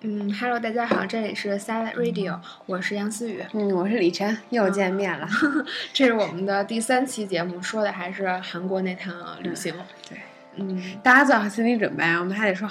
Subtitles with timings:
[0.00, 3.42] 嗯，Hello，大家好，这里是 Silent Radio，我是杨思雨。
[3.52, 5.26] 嗯，我是李晨，又见面了。
[5.92, 9.74] 这是我们的第三期节目，说的还是韩国那趟旅行。
[10.08, 10.18] 对，
[10.54, 12.70] 嗯，大家做好心理准备啊，我们还得说，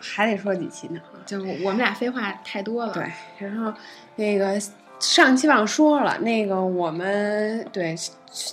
[0.00, 0.98] 还得说几期呢。
[1.26, 2.94] 就我们俩废话太多了。
[2.94, 3.70] 对，然后
[4.16, 4.58] 那个
[4.98, 7.94] 上期忘说了，那个我们对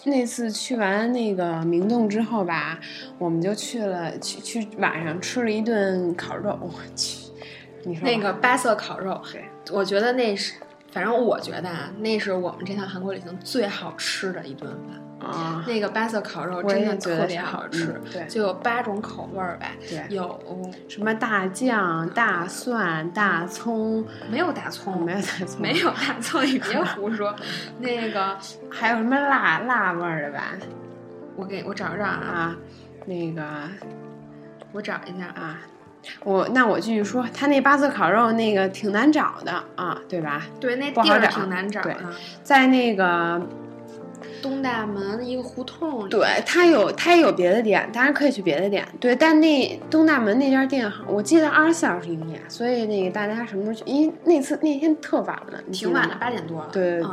[0.03, 2.77] 那次去完那个明洞之后吧，
[3.17, 7.20] 我们就去了去去晚上吃了一顿烤肉，我去。
[7.83, 10.53] 你说那个八色烤肉，对，我觉得那是，
[10.91, 15.29] 反正我觉得啊，那是我们这趟韩国旅行最好吃的一顿饭。
[15.29, 15.63] 啊。
[15.67, 20.39] 那个八色烤肉真的特别好吃，对，就有八种口味儿吧，对，有
[20.89, 27.35] 什么大酱、大蒜、大葱，没有大葱，没有大葱，没有大葱，你别胡说。
[27.79, 28.35] 那个
[28.69, 30.53] 还有什么辣辣味儿的吧？
[31.35, 32.55] 我给我找找啊，
[33.05, 33.43] 那个。
[34.73, 35.59] 我找一下啊。
[36.23, 40.45] 我那我继续说，他那八色烤肉那个挺难找的啊，对吧？
[40.59, 41.95] 对，那地儿挺难找的，
[42.43, 43.41] 在那个
[44.41, 46.09] 东大门一个胡同里。
[46.09, 48.87] 对，他有他也有别的店，大家可以去别的店。
[48.99, 53.83] 对，但那东大门那家店，我记得二十四小时营业，所以那个大家什么时候去？
[53.85, 56.69] 因为那次那天特晚了，挺晚的，八点多了。
[56.71, 57.07] 对对。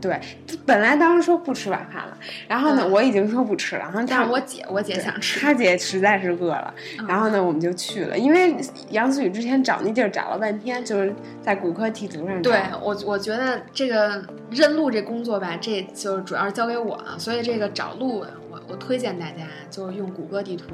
[0.00, 0.20] 对，
[0.64, 3.82] 本来当时说不吃晚饭了，然后呢，我已经说不吃了。
[3.82, 6.72] 然后但是我姐，我姐想吃，她姐实在是饿了，
[7.08, 8.16] 然后呢，我们就去了。
[8.16, 8.56] 因为
[8.90, 12.40] 杨思雨之前找那地儿找了半天，就是在骨科地图上。
[12.42, 18.24] 对我，我觉得这个认路这工作吧，这就主要是交给我了，所以这个找路。
[18.50, 20.66] 我我推荐大家就是用谷歌地图，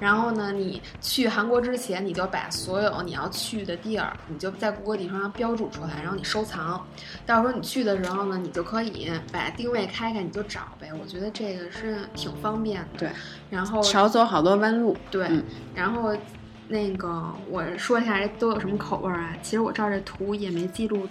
[0.00, 6.84] 然后呢，你去韩国之前，你就把所有你要去的地儿，你就在谷歌地图上标注出来，然后你收藏。
[7.24, 10.90] 到时候你去的时候呢，你就可以把定位开开，你就找呗。
[11.00, 12.88] 我觉得这个是挺方便的。
[12.98, 13.10] 对，
[13.48, 14.96] 然后少走好多弯路。
[15.10, 15.28] 对，
[15.74, 16.16] 然后
[16.68, 19.36] 那个我说一下都有什么口味啊？
[19.42, 21.06] 其实我照这图也没记录，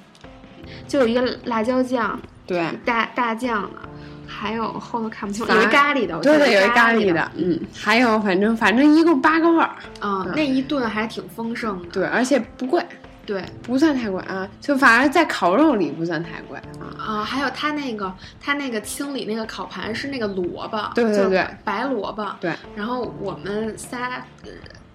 [0.88, 3.90] 就有一个辣椒酱，对，大大酱的。
[4.34, 12.84] 还有后头看不清，有一咖喱的，对对，有一咖喱的，嗯，还有反正反正一共八个味儿，嗯，那一顿还挺丰盛的，对，而且不贵，
[13.26, 18.12] 对，不算太贵啊，就反而在烤肉里不算太贵啊，啊，还有他那个
[18.42, 24.26] 他那个清理那个烤盘是那个萝卜，对对对，白萝卜，对，然后我们仨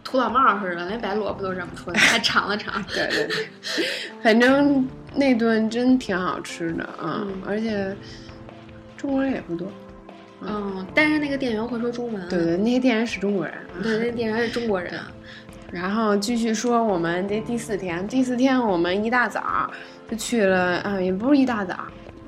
[0.03, 3.47] 土老帽似的，连白萝卜都认不出来， 还尝了尝，对对对，
[4.23, 7.97] 反正那顿真挺好吃的啊，而且。
[8.99, 9.69] 中国人也不多，
[10.43, 12.29] 嗯，但是那个店员会说中文。
[12.29, 13.55] 对对，那些店员是中国人。
[13.83, 14.93] 对，那店员是中国人。
[15.71, 19.71] 然后继续说，我们这第四天，第四天我们一大早
[20.11, 21.77] 就去了，啊，也不是一大早，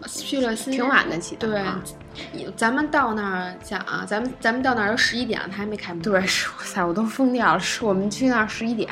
[0.07, 1.49] 去了挺晚的起的。
[1.49, 6.03] 对，咱们到那儿讲啊，咱们咱们到那儿都十一点了，他还没开门。
[6.03, 7.59] 对，是哇塞，我都疯掉了。
[7.59, 8.91] 是我们去那儿十一点，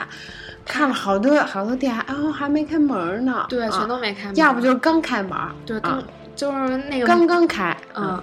[0.64, 3.44] 看了好多好多店，啊，还没开门呢。
[3.50, 4.36] 对，全都没开门。
[4.36, 5.38] 要不就是刚开门。
[5.66, 6.02] 对，刚。
[6.38, 8.22] 就是那个刚刚开，嗯，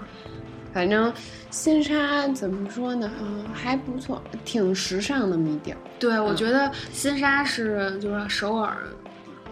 [0.74, 1.12] 反正
[1.50, 3.12] 新沙怎么说呢？
[3.22, 5.76] 嗯，还不错，挺时尚的米店。
[6.00, 8.78] 对，我觉得新沙是就是首尔，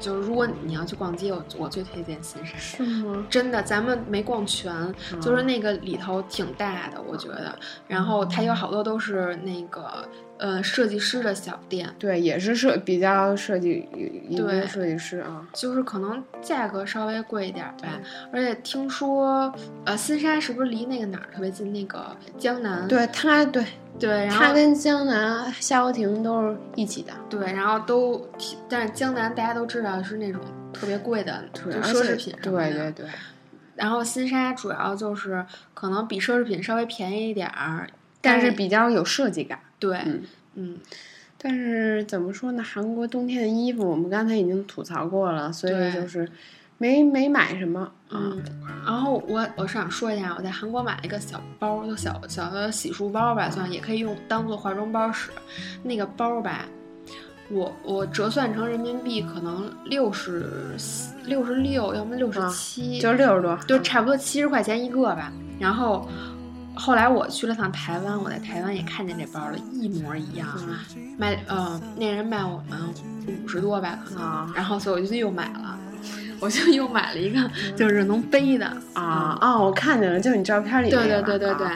[0.03, 2.57] 就是如果你要去逛街，我我最推荐新沙。
[2.57, 3.25] 是吗？
[3.29, 7.57] 真的，咱们没逛全，就是那个里头挺大的，我觉得。
[7.87, 10.07] 然后它有好多都是那个。
[10.39, 13.87] 呃，设计师的小店，对，也是设比较设计
[14.27, 17.87] 一个设计师啊，就是可能价格稍微贵一点吧。
[18.29, 19.53] 而且听说，
[19.85, 21.71] 呃，新沙是不是离那个哪儿特别近？
[21.71, 23.63] 那个江南，对，它对
[23.99, 27.13] 对，它跟江南夏侯亭都是一起的。
[27.29, 28.27] 对，然后都，
[28.67, 30.41] 但是江南大家都知道是那种
[30.73, 32.35] 特别贵的，就奢侈品。
[32.41, 33.05] 对对对。
[33.75, 37.87] 然后新沙主要就是可能比奢侈品稍微便宜一点儿，
[38.21, 39.59] 但是比较有设计感。
[39.79, 39.99] 对，
[40.55, 40.77] 嗯，
[41.37, 42.61] 但是怎么说呢？
[42.61, 46.29] 韩国冬天的衣服，我们刚才已经吐槽过了，所以就是
[46.83, 47.89] 没没买什么。
[48.09, 48.43] 嗯，
[48.85, 55.31] 然后我我是想说一下，我在韩国买了一个小包，就小小的洗漱包吧，算也可以用当做化妆包使。
[55.81, 56.65] 那个包吧，
[57.49, 60.75] 我我折算成人民币可能六十
[61.23, 65.31] 六十六，要么六十七，就六十多，就差不多七十块钱一个吧。
[65.57, 66.05] 然后。
[66.75, 70.47] 后来我去了趟台湾，我在台湾也看见这包了，一模一样，
[71.19, 72.79] 卖呃那人卖我们
[73.27, 75.77] 五十多吧可能，然后所以我就又买了，
[76.43, 79.63] 我就又买了一个，就是能背的啊哦！
[79.63, 81.67] 我看见了，就是你照片里对对对对对，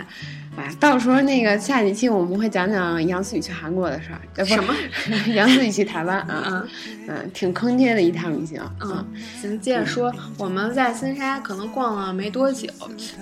[0.58, 4.74] 哎，到时候那个下几期我们会讲讲杨思雨去韩国的事儿，什么？
[5.34, 6.68] 杨思雨去台湾啊，嗯
[7.08, 8.62] 嗯，挺坑爹的一趟旅行。
[8.82, 9.06] 嗯，
[9.40, 12.68] 行，接着说，我们在新沙可能逛了没多久，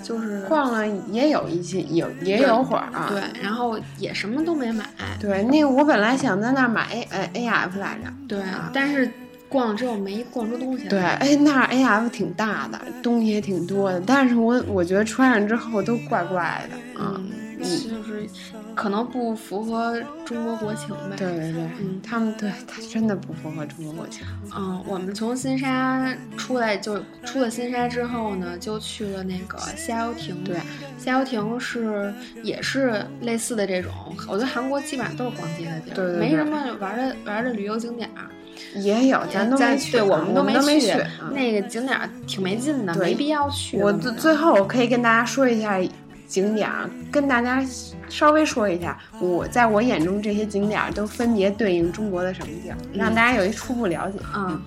[0.02, 3.06] 就是逛了也有一些，有也有会儿啊。
[3.08, 4.84] 对，然后也什么都没买。
[5.20, 8.10] 对，那我本来想在那儿买 A 呃 A F 来着。
[8.26, 8.42] 对，
[8.72, 9.08] 但是
[9.56, 10.90] 逛了之后没逛出东西来。
[10.90, 17.14] 对，哎，那儿 A F 挺大的，东西也挺多的，但是我我觉得穿上之后都怪怪的啊。
[17.16, 18.28] 嗯，就是
[18.74, 21.16] 可能不符合中国国情呗。
[21.16, 24.26] 对对对，嗯，他们对他真的不符合中国国情。
[24.54, 30.44] 嗯，我们从新沙出来，就出了新沙之后呢，就去了那个虾游亭。
[30.44, 30.58] 对，
[30.98, 32.12] 虾游亭是
[32.42, 33.90] 也是类似的这种，
[34.28, 38.28] 我觉得韩国基本上都是逛街的地儿，对对对没什么玩的玩的旅游景点儿。
[38.76, 40.90] 也有，咱都没去，对，我们都没去。
[40.90, 43.78] 啊那个景点儿挺没劲的，没必要去。
[43.78, 45.78] 我最最后我可以跟大家说一下
[46.26, 47.64] 景点儿，跟大家
[48.08, 54.18] 稍微说一下，我在我眼中这些景点儿都分别对应中国的什么地儿，让大家有一初步了解。
[54.34, 54.60] 嗯。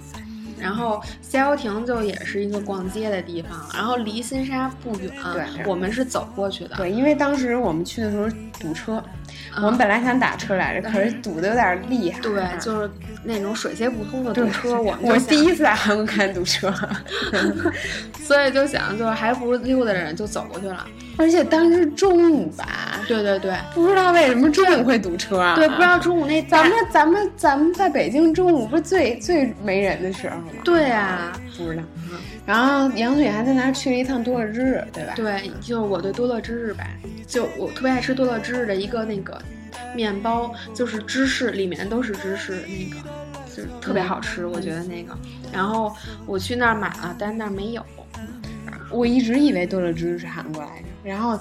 [0.61, 6.75] 然后逍遥亭就也是一个逛街的地方，然后离新沙不远，对，我们是走过去的。
[6.75, 8.27] 对，因为当时我们去的时候
[8.59, 12.19] 堵车，嗯我们本来想打车来着，可是堵的有点厉害。
[12.21, 12.89] 对，啊就是
[13.23, 16.73] 那种水泄不通的堵车，我们我第一次在韩国看堵车，
[18.23, 20.85] 所以就想，就是还不如溜达着就走过去了。
[21.17, 22.65] 而且当时中午吧，
[23.05, 25.55] 对对对不知道为什么中午会堵车啊？
[25.55, 30.45] 对，不知道中午那咱们咱们咱们在北京中午不是最最没人的时候吗？
[30.63, 31.83] 对啊，不知道。
[32.49, 35.13] 然后杨雪还在那儿去了一趟多乐之日，对吧？
[35.15, 36.83] 对，就是我对多乐之日吧，
[37.27, 39.39] 就我特别爱吃多乐之日的一个那个
[39.95, 43.07] 面包，就是芝士，里面都是芝士，那个
[43.55, 45.15] 就是特别好吃，我觉得那个。
[45.53, 47.85] 然后我去那儿买了，但是那儿没有。
[48.89, 51.39] 我一直以为多乐之日是韩国来着，然后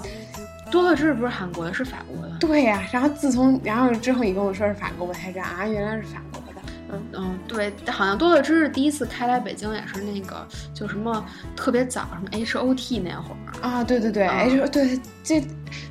[0.69, 2.37] 多乐之日不是韩国的，是法国的。
[2.39, 6.58] 对呀、然后自从然后之后你跟我说是法国，我才知道啊，原来是法国的。
[6.91, 11.23] 嗯嗯，对，好像多乐之日第一次开来北京也是那个，就什么
[11.55, 15.43] 特别早，什么 H O T 那会儿，啊，对对对、嗯 h 对这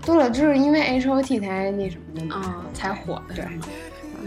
[0.04, 2.42] 多乐之日因为 H O T 才那什么的嘛。
[2.44, 3.34] 嗯，才火的。
[3.34, 3.44] 对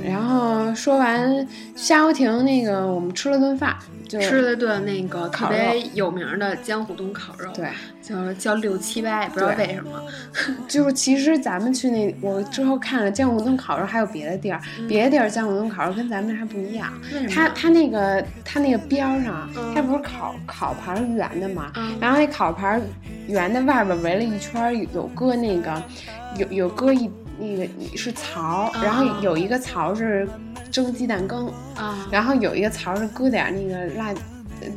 [0.03, 3.75] 然后说完夏侯亭那个，我们吃了顿饭，
[4.07, 7.69] 就吃了顿那个特别有名的江湖东烤肉，对，
[8.01, 9.91] 就是叫六七八，也不知道为什么。
[10.67, 16.91] 就是其实咱们去那，我之后看了江湖东烤肉还有别的地儿，嗯别的地儿江湖东烤肉跟咱们那还不一样。
[17.13, 17.29] 为什么？
[17.29, 21.71] 它它那个它那个边儿上，嗯它不是烤烤盘儿圆的嘛？
[21.75, 22.81] 嗯然后那烤盘儿
[23.27, 25.81] 圆的外边围了一圈儿，有搁那个
[26.37, 27.09] 有有搁一
[27.41, 30.27] 那个是槽，嗯然后有一个槽是
[30.71, 34.13] 蒸鸡蛋羹，啊，然后有一个槽是搁点那个辣。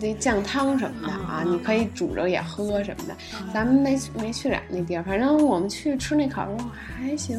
[0.01, 3.15] 那酱汤什么的啊，嗯你可以煮着也喝什么的。
[3.39, 7.39] 嗯咱们没没去了那地儿，反正我们去吃那烤肉还行，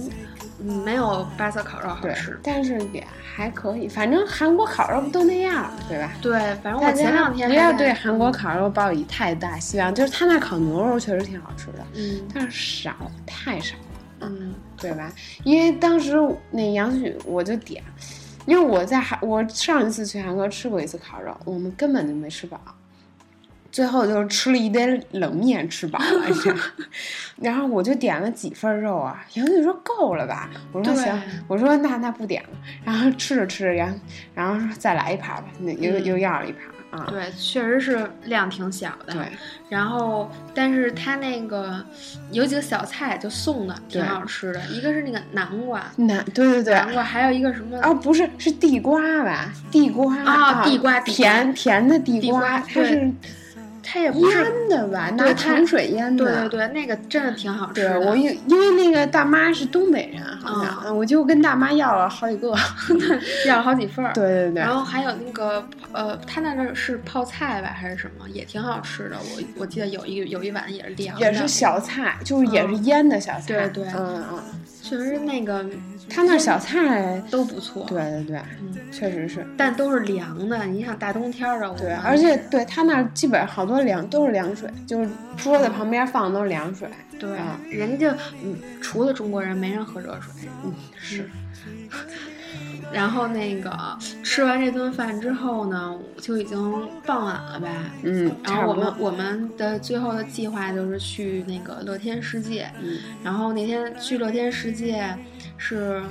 [0.63, 2.39] 嗯，没有巴色烤肉好吃，。
[2.43, 3.03] 但是也
[3.35, 3.87] 还可以。
[3.87, 6.11] 反正韩国烤肉不都那样，对吧？
[6.21, 12.93] 对，反正我前两天不要对韩国，烤肉抱以太大希望，就是他那烤牛肉确实挺好吃的，嗯但是少
[13.25, 13.84] 太少了，
[14.21, 15.11] 嗯对吧？
[15.43, 16.15] 因为当时
[16.51, 17.83] 那杨许我就点，
[18.45, 22.59] 因为我在韩我上一次去韩国吃过一次烤肉，我们根本就没吃饱。
[23.71, 26.61] 最后就是吃了一堆冷面，吃饱了，你知道吗
[27.41, 30.49] 然后我就点了几份肉啊，杨许说够了吧？
[30.71, 32.49] 我说对行，我说那那不点了。
[32.85, 33.97] 然后吃着吃着，然后
[34.33, 36.61] 然后说再来一盘吧，那又、嗯又要了一盘
[36.97, 37.07] 啊。
[37.09, 39.13] 对，确实是量挺小的。
[39.13, 39.31] 对，
[39.69, 41.83] 然后，但是它那个
[42.31, 44.61] 有几个小菜就送的，挺好吃的。
[44.67, 47.77] 一个是那个南瓜，南对对对，南瓜，还有一个什么？
[47.81, 49.51] 哦，不是，是地瓜吧？
[49.71, 53.13] 地瓜啊地瓜地瓜甜甜的地地瓜它对是
[53.85, 55.09] 它也不是，腌的吧？
[55.11, 56.25] 拿对它糖水腌的。
[56.25, 57.99] 对对对，那个真的挺好吃的。
[57.99, 62.55] 对我因因为那个大妈是东北人，好像、嗯我就跟大妈要了好几个。
[63.47, 64.11] 要了好几份儿。
[64.13, 69.15] 对对对，然后还有那个呃，他那儿是泡菜吧，还是什么，也挺好吃的。
[69.17, 73.43] 我我记得有一有一碗也是凉的，也是小菜，就是也是腌的小菜。
[73.47, 74.39] 对对嗯嗯，
[74.81, 75.63] 确实那个
[76.09, 77.85] 他那小菜，都不错。
[77.87, 79.45] 对对对，嗯，确实是。
[79.57, 80.65] 但都是凉的。
[80.65, 86.87] 你想大冬天儿的，我对，而且对他那儿基本上好多凉都是凉水，就是桌子旁边放的都是凉水。
[87.19, 90.49] 对啊，人家嗯，除了中国人，没人喝热水。
[90.63, 91.29] 嗯，是。
[92.93, 93.75] 然后那个
[94.23, 96.57] 吃完这顿饭之后呢，就已经
[97.05, 97.67] 傍晚了吧。
[98.03, 98.73] 嗯，然后我。
[98.75, 105.17] 们我们的最后的计划就是去那个乐天世界，嗯然后那天去乐天世界，
[105.57, 106.01] 是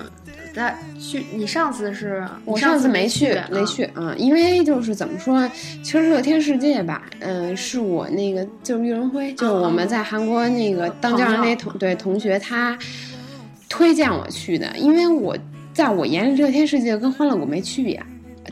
[0.55, 5.49] 在去，你上次是我上次没去，没去啊，因为就是怎么说，
[5.83, 12.79] 其实乐天世界吧，嗯，是我那个就是玉荣辉，就是我们在韩国那个当教那同对同学他
[13.69, 15.37] 推荐我去的，因为我
[15.73, 18.03] 在我眼里乐天世界跟欢乐谷没区别。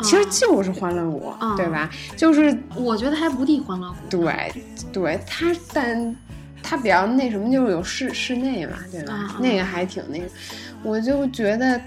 [0.02, 1.88] 其实就是欢乐谷，对吧？
[2.16, 3.96] 就是我觉得还不敌欢乐谷。
[4.08, 4.52] 对，
[4.90, 6.16] 对，它，但
[6.62, 9.37] 它比较那什么，就是有室室内嘛，对吧？
[9.38, 10.25] 那个还挺那个，
[10.83, 11.81] 我就觉得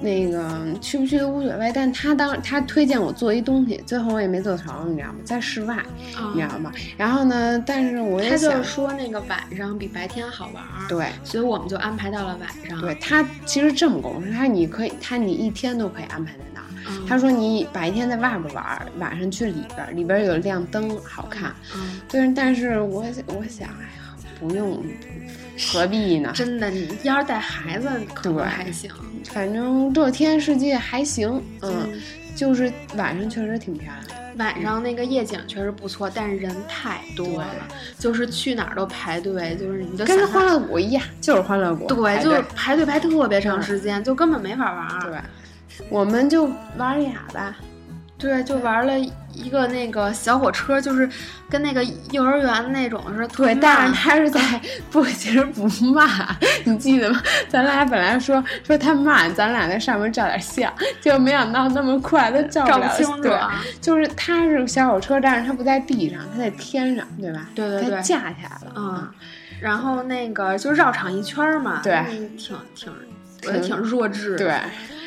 [0.00, 1.70] 那个去不去都无所谓。
[1.74, 5.18] 但他当他推荐我做一东西，最后我也没做成，你知道吗？
[5.24, 5.78] 在室外，
[6.34, 6.72] 你知道吗？
[6.96, 12.80] 然后呢，但是我也想说那个晚上比白天好玩，对，所以我们就安排到了晚上。
[12.80, 16.66] 对他其实这么跟我说，他你可以，他你一天都可以安排在那儿。
[17.06, 21.54] 他说：“你白天在外边玩，晚上去里边，里边有亮灯，好看。
[21.76, 22.32] 嗯，对。
[22.34, 24.82] 但是我我想，哎呀，不用，
[25.70, 26.32] 何必呢？
[26.34, 28.90] 真的，你要是带孩子，可能还行。
[29.24, 32.00] 反正这天世界还行，嗯，
[32.34, 34.20] 就是晚上确实挺漂亮。
[34.38, 45.00] 晚上那个夜景确实不错，但是人太多了，就是去哪儿都排队，就是你就跟欢乐谷一样，就是欢乐谷，对，就是排队排特别长时间，就根本没法玩。
[45.02, 45.18] 对。”
[45.88, 47.56] 我们就玩俩吧，
[48.18, 48.92] 对，就玩了
[49.34, 51.08] 一个那个小火车，就是
[51.48, 53.28] 跟那个幼儿园那种似的。
[53.28, 54.40] 对，但是他是在
[54.90, 56.08] 不，其实不慢，
[56.64, 57.20] 你记得吗？
[57.48, 63.22] 咱俩本来说说他慢，咱俩在上面照点相，就没想到那么快都照不清楚。
[63.22, 63.38] 对，
[63.80, 67.48] 就是他是小火车，但是他不在地上，他在天上，对吧？
[67.54, 68.72] 对对对，架起来了。
[68.76, 69.08] 嗯，
[69.60, 72.04] 然后那个就绕场一圈嘛，对，
[72.36, 72.92] 挺挺，
[73.44, 74.36] 我觉得挺弱智。
[74.36, 74.54] 对。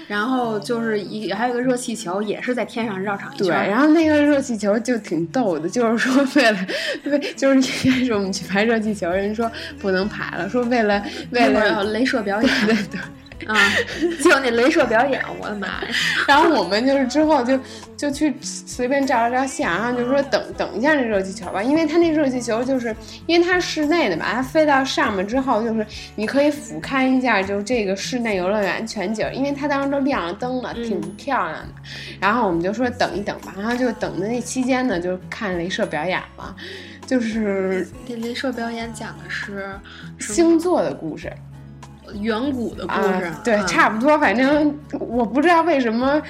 [0.08, 3.48] 然后就是一还有个热气球，也是在天上绕场一圈。
[3.48, 6.60] 对，然后那个热气球就挺逗的，就是说为了，
[7.06, 12.52] 为就是一开始我们去排热气球，人说不能排了，说为了为了镭射表演。
[12.66, 13.00] 对对。
[13.48, 13.56] 啊，
[14.24, 15.88] 就那镭射表演， 我的妈呀！
[16.28, 17.60] 然后我们就是之后就
[17.98, 22.96] 就去随便照了照相，然后就说等等一下那热气球吧，因为它那热气球就是
[23.28, 31.70] 因为它是室内的嘛，它飞到上面之后就是你可以俯瞰一下，就这个室内游乐园全景，因为它当时都亮了灯了，挺漂亮的。
[32.20, 36.56] 然后我们就说等一等吧，然后就等的那期间呢，就看镭射表演了，
[37.06, 39.70] 就是这镭射表演讲的是
[40.20, 41.32] 星座的故事。
[42.20, 44.18] 远古的故事，对，差不多。
[44.20, 46.22] 反正我不知道为什么，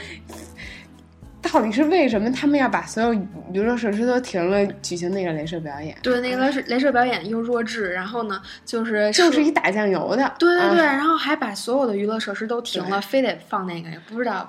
[1.41, 3.13] 到底是为什么他们要把所有
[3.53, 5.95] 娱乐设施都停了，举行那个镭射表演？
[6.01, 10.33] 对，那个镭射镭射表演又弱智，然后呢，就是就是一打酱油的。
[10.39, 14.45] 对对对，然后还把所有的娱乐设施都停了，非得放那个，也不知道。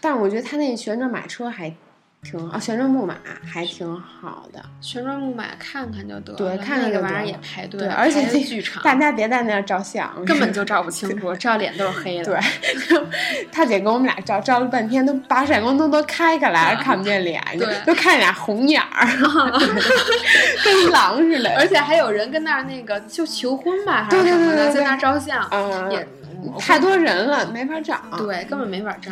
[0.00, 1.74] 但是我觉得他那旋转马车还。
[2.22, 4.62] 挺啊，旋转木马还挺好的。
[4.82, 6.36] 旋转木马看看就得了。
[6.38, 7.80] 对，看那个玩意儿也排队。
[7.80, 12.24] 对，而且那 大家别在那儿照相， 根本就照不清楚，照脸都是黑的。
[12.24, 12.38] 对，
[13.50, 17.42] 他姐跟我们俩照，照了半天，都把闪光灯都开开来，看不见脸，
[17.86, 19.06] 都看俩红眼儿，
[20.62, 21.50] 跟狼似的。
[21.56, 26.06] 而且还有人跟那儿那个就求婚吧，还是什么的，在那儿照相，也
[26.58, 27.98] 太多人了，没法照。
[28.18, 29.10] 对，根本没法照。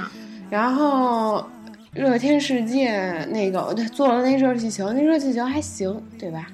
[0.50, 1.48] 然后。
[1.94, 6.46] 乐天世界那个，对，坐了那热气球，那热气球还行，对吧？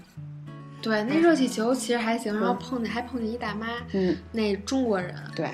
[0.81, 5.47] 对，那热气球其实还行，然后碰见还碰见一大妈，嗯，那中国人，对，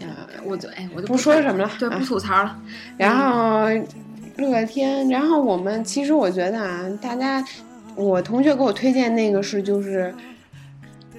[0.00, 2.58] 呃，我就哎，我就不说什么了，对，不吐槽了。
[2.96, 3.68] 然后
[4.36, 7.44] 乐天，然后我们其实我觉得啊，大家，
[7.94, 10.14] 我同学给我推荐那个是就是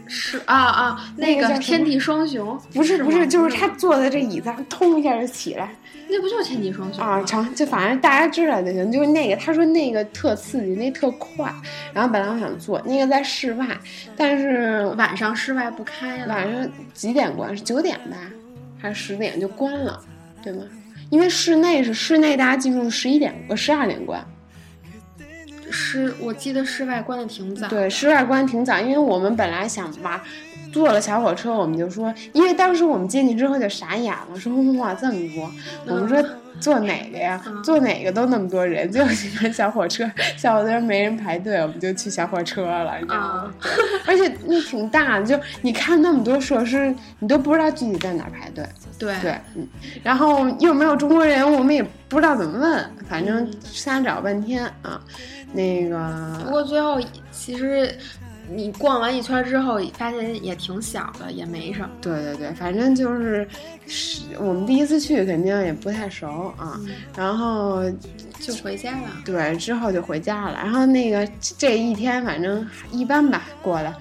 [0.07, 5.73] 是啊啊，那个天地双雄，不是不是，就是他坐在这椅子上，通一下就起来。
[6.12, 7.24] 那不就是天地双雄啊？
[7.24, 8.91] 成，就反正大家知道就行。
[8.91, 11.50] 就是那个，他说那个特刺激，那特快。
[11.94, 13.65] 然后本来我想做那个在室外，
[14.18, 16.27] 但是晚上室外不开了。
[16.27, 17.56] 晚上几点关？
[17.56, 18.18] 是九点吧，
[18.77, 20.03] 还是十点就关了，
[20.44, 20.63] 对吗？
[21.10, 24.22] 因为室内是室内，大家记住十一点呃十二点关。
[25.72, 27.68] 室我记得室外关的挺早。
[27.70, 30.20] 对，室外关挺早，因为我们本来想玩。
[30.71, 35.51] 坐了小火车，我们就说，因为当时我们进去之后就傻眼了，说哇这么多，
[35.87, 36.23] 我们说
[36.59, 37.41] 坐哪个呀？
[37.63, 43.53] 坐哪个都那么多人，就喜欢小火车，小火车没人排队，我们就去小火车了，你知道吗？
[44.07, 48.65] 而且那挺大的，就你看那么多设施，你都不知道具体在哪排队。
[48.97, 49.67] 对对，嗯，
[50.03, 55.01] 然后又没有中国人，我们也不知道怎么问，反正瞎找半天啊，
[55.53, 56.39] 那个。
[56.45, 56.99] 不过最后
[57.31, 57.93] 其实。
[58.53, 61.89] 你逛完一圈之后，发现也挺小的，也没什么。
[62.01, 63.48] 对对对，反正就是
[63.88, 66.79] 是我们第一次去，肯定也不太熟啊。
[67.15, 67.84] 然后
[68.39, 69.10] 就回家了。
[69.24, 70.53] 对，之后就回家了。
[70.55, 71.27] 然后那个
[71.58, 73.98] 这一天反正一般吧，过了，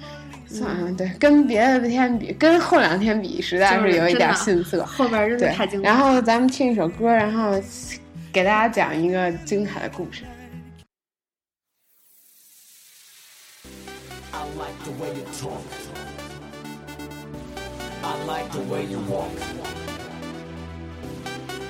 [0.97, 4.85] 对，跟别的天比，跟后两天比，实在就是有一点逊色。
[4.85, 5.97] 后边真的太精，彩然。
[5.97, 7.53] 后咱们听一首歌，然后
[8.33, 10.25] 给大家讲一个精彩的故事。
[14.57, 15.65] Like the way you talk.
[18.03, 19.31] I like the way you walk.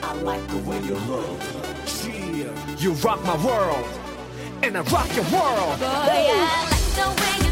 [0.03, 1.41] I like the way you look.
[2.05, 3.87] Yeah, you rock my world,
[4.63, 5.79] and I rock your world.
[5.79, 7.50] Boy, I like the way you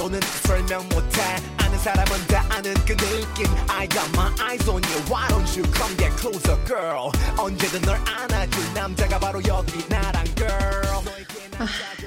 [0.00, 1.20] 말로는 설명 못해
[1.58, 5.64] 아는 사람은 다 아는 그 느낌 I got my eyes on you Why don't you
[5.72, 11.04] come get closer girl 언제든 널 안아줄 남자가 바로 여기 나란 girl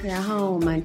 [0.02, 0.82] 然后我们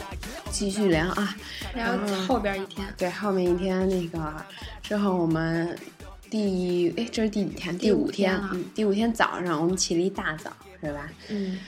[0.51, 1.35] 继续聊啊，
[1.73, 4.33] 然后后边一天，对，后面一天那个
[4.81, 5.77] 之后我们
[6.29, 7.77] 第哎这是第几天？
[7.77, 10.51] 第五五天天了嗯，第五天早上我们起了一大早，
[10.81, 11.07] 是吧？
[11.29, 11.59] 嗯，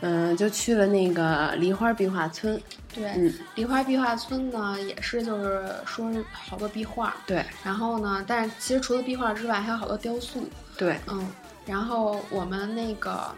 [0.00, 2.60] 嗯，就去了那个梨花壁画村。
[2.94, 11.28] 对，嗯梨花壁画村呢也是就是说是好多壁画，对然后呢，但是其实除了壁画之外，还有好多雕塑，对，嗯，
[11.66, 13.32] 然后我们那个，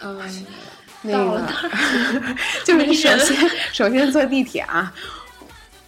[0.00, 0.46] 嗯、
[1.02, 4.92] 那到了个那儿 就是你首先首先坐地铁啊，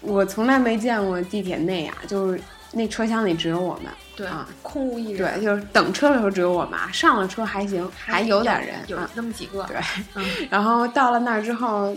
[0.02, 2.40] 我从来没见过地铁内啊，就是
[2.72, 3.92] 那车厢里只有我们。
[4.16, 9.08] 对、啊空无一人，对，就是等车的时候只有我们啊，上了车还行，还有点人有啊。
[9.14, 9.76] 那么几个，对，
[10.14, 11.96] 嗯，然后到了那儿之后，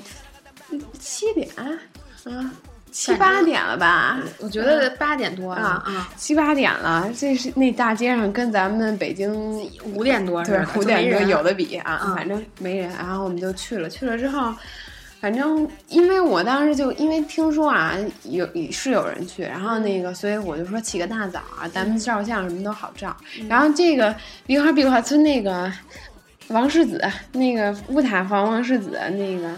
[0.97, 2.49] 七点啊，
[2.93, 4.19] 七八点了吧？
[4.39, 9.33] 我觉得八点多啊啊，七八点了，这是那大街上跟咱们北京
[9.93, 12.89] 五点多对似的五点多有的比啊，嗯反正没人。
[12.91, 14.53] 然后我们就去了，去了之后，
[15.23, 23.15] 反正因为我当时就因为听说啊有是有人去，然后那个所以我就说起个大早啊，咱们照相什么都好照。
[23.47, 24.13] 然后这个
[24.47, 25.71] 梨花壁画村那个
[26.49, 27.01] 王世子，
[27.31, 29.57] 那个乌塔房王世子那个。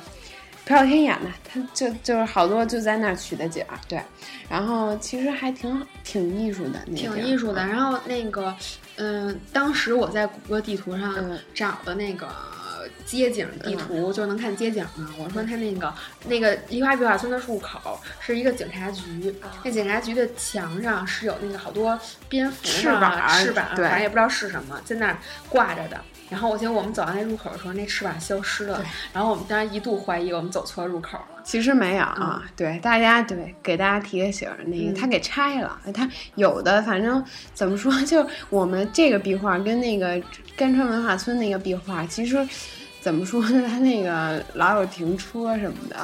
[0.68, 4.02] 朴有天演的，他就就是好多就在那儿取的景儿，对，
[4.50, 7.64] 然后其实还挺挺艺术的，那挺艺术的。
[7.68, 8.52] 然后那个，
[8.96, 12.28] 嗯、当时我在谷歌地图上嗯找的那个
[13.06, 15.10] 街景地图，就能看街景嘛。
[15.18, 15.94] 我说他那个
[16.28, 25.18] 那个梨花壁画村的入口是一个警察局，那警察局的墙上是有那个好多蝙蝠翅膀翅膀，反正也不知道是什么，在那儿
[25.50, 26.00] 挂着的。
[26.28, 31.44] 然后我记得我们走到那入口的时候，那翅膀消失了，然后我们当时一度怀疑我们走错入口了。
[31.44, 40.20] 其实没有啊，对大家对给大家提个醒儿，那个、嗯他给拆了，他有的反正怎么说， 就我们这个壁画跟那个
[40.58, 42.36] 甘川文化村那个壁画，其实
[43.06, 45.96] 怎么说呢， 他那个老有停车什么的，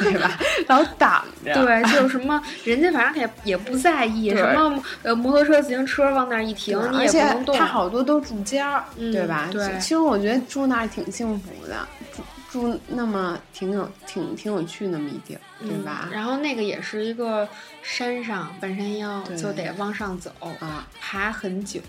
[0.00, 0.38] 对吧？
[0.68, 7.56] 老挡着，对，就是什么，人家反正也也不在意，什么呃摩托车、自行车往那儿一停，你也不而且能动。
[7.56, 9.48] 他好多都住家对吧？
[9.50, 16.02] 对其实我觉得住那儿挺幸福的，住住那么挺有挺挺有趣那么一地儿，对吧？
[16.04, 17.48] 嗯然后那个也是一个
[17.82, 21.80] 山上半山腰，就得往上走，啊爬很久。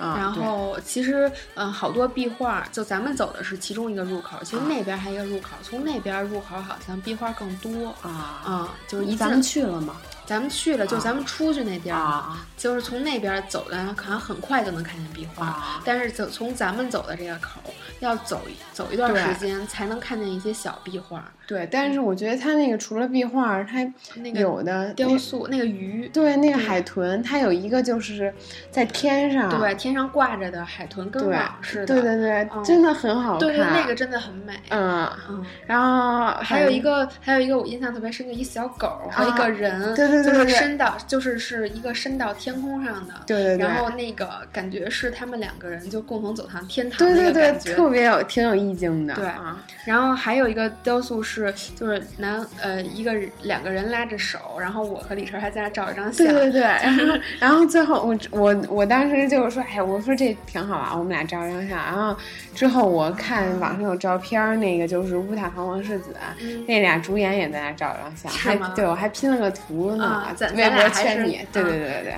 [0.00, 7.90] 啊，然后其实，嗯、好多壁画，就咱们走的是其中一个入口，其实那边还有一个入口，从那边入口好像壁画更多。
[8.02, 8.08] 啊，
[8.44, 9.96] 啊、就是咱们去了吗？
[10.30, 12.22] 咱们去了，就咱们出去那地儿
[12.56, 15.44] 就是从那边走的，可能很快就能看见壁画。
[15.44, 17.60] 啊但是走从咱们走的这个口，
[17.98, 23.78] 要走一走一段时间才能看见一些小壁画，对，但是我觉得它那个除了壁画，它
[24.16, 28.32] 那个有的雕塑那个鱼，对那个海豚，它有一个就是
[28.70, 32.62] 在天上，对，天上挂着的海豚跟对网似的，对对对，嗯。
[32.62, 33.40] 真的很好看。
[33.40, 34.54] 对对，那个真的很美。
[34.68, 49.14] 嗯，嗯，然后还有一个，还有一个我印象特别深，的一小狗和一个人，啊对对对就是对对伸到，就是是一个伸到天空上的，对对对然后那个感觉是他们两个人就共同走向天堂对对对特别有挺有意境的。
[49.14, 56.26] 对啊，然后还有一个雕塑是，就是男呃一个两个人拉着手，然后我和李晨还在那照一张相。
[56.26, 61.78] 对对对， 然后然后最后我我我当时就是说，哎，我说这挺好啊，我们俩照一张相。
[61.78, 62.16] 然后
[62.54, 71.46] 之后我看网上有照片儿，那个就是乌塔房王世子，嗯那俩主演也在那照一张相，还对我还拼了个图呢，啊咱微博圈你。
[71.52, 72.14] 对啊对对对对，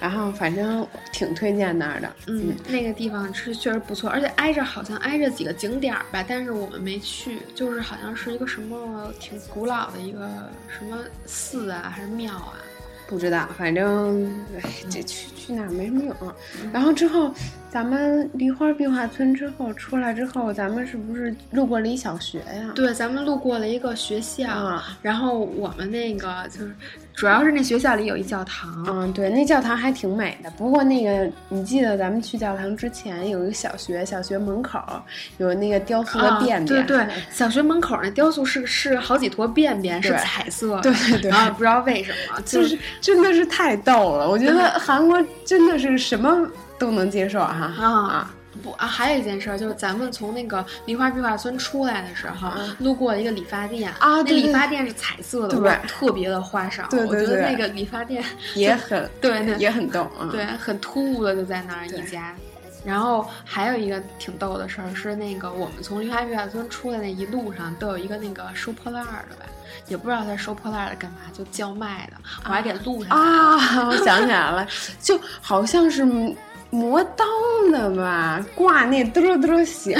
[0.00, 10.28] 然后反正挺推荐那儿的，嗯，那个地方是确实不错，而且挨着好像挨着几个景点儿吧，但是我们没去，就是好像是一个什么挺古老的一个
[10.68, 12.54] 什么寺啊，还是庙啊。
[13.08, 14.28] 不知道，反正
[14.60, 16.34] 哎，这去去哪儿没什么用。
[16.72, 17.32] 然后之后，
[17.68, 22.72] 咱们梨花壁画村之后出来之后，咱们是不是路过了一小学呀？
[22.74, 26.74] 对，咱们路过了一个学校，啊然后我们那个就是，
[27.14, 30.50] 主要是那学校里有一教堂，嗯，对，那教堂还挺美的。
[30.52, 34.80] 不过那个，你记得咱们去教堂之前有一个小学，小学门口
[35.36, 36.86] 有那个雕塑的啊便便。
[36.86, 44.30] 对对，小学门口那雕塑是是好几坨便便，是彩色的，对对对啊不知道为什么，就就是真的是太逗了。
[44.30, 48.34] 我觉得韩国真的是什么都能接受哈啊。
[48.62, 56.82] 不啊，还有一件事儿，就是咱们从那个梨花壁画村出来的时候，路过了一个理发店啊对对理发店是彩色的，对哇特别的花哨。
[56.88, 60.30] 对对对我觉得那个理发店也很对那也很逗啊。
[60.32, 62.34] 对很突兀的就在那儿一家。
[62.82, 69.44] 然后还有一个挺逗的事儿是，那个我们从梨花壁画村出来那一路上都有一个那个收破烂儿的吧，
[69.88, 73.26] 也不知道他收破烂儿的干嘛，就叫卖的，我还给录下来了。
[73.26, 74.66] 啊，我想起来了，
[75.02, 76.06] 就好像是
[76.76, 77.24] 磨刀
[77.72, 79.94] 的吧，挂那嘚儿嘚儿响。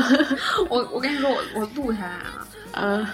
[0.68, 2.46] 我我跟你说，我我录下来了。
[2.72, 3.06] 嗯，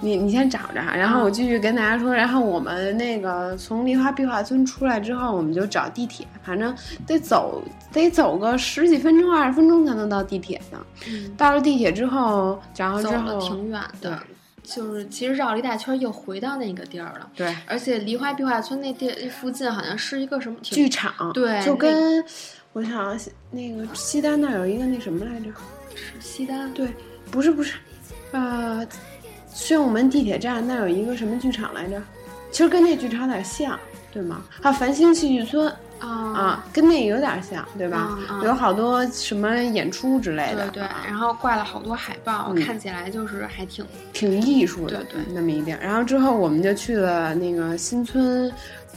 [0.00, 6.74] 你你先找着哈，然后我继续跟大家说，然后我们那个从梨花壁画村出来之后，我们就找地铁，反正
[7.06, 10.78] 得走得走个十几分钟、二十分钟才能到地铁呢。
[11.06, 14.12] 嗯，到了地铁之后，然后之后挺远的对，
[14.68, 17.30] 就是其实绕了一大圈，又回到那个地儿了。
[17.34, 22.22] 对而且梨花壁画村那地那附近好像是一个什么剧场，对就跟
[22.74, 25.46] 我想想那个西单那儿有一个那什么来着？
[25.94, 26.88] 是西单，对，
[27.30, 27.78] 不是不是，
[28.32, 28.86] 呃，
[29.52, 32.00] 宣武门地铁站那儿有一个什么剧场来着？
[32.50, 33.78] 其实跟那剧场有点像，
[34.12, 34.44] 对吗？
[34.62, 38.16] 还有繁星戏剧村啊啊，跟那个有点像，对吧？
[38.18, 45.78] 嗯嗯有好多什么演出之类的，对然后挂了好多海报，嗯看起来就是还挺挺艺术的，对对那么一点。
[45.80, 48.50] 然后之后我们就去了那个新村，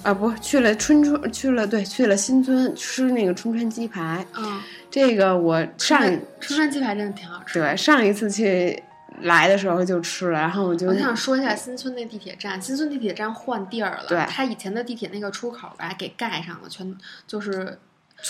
[0.03, 4.25] 啊不，去了春春，去了对，去了新村吃那个春川鸡排。
[4.33, 4.63] 啊。
[4.89, 7.59] 这个我上春春川鸡排真的挺好吃。
[7.59, 8.83] 对上一次去
[9.21, 14.25] 来的时候就吃了，然后我就我想说一下新村那地铁站，新村地铁站换地儿了，对。
[14.29, 17.79] 它以前的地铁那个出口吧给盖上了，全就是